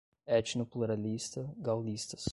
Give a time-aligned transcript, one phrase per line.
[0.37, 2.29] Etnopluralista, gaullistas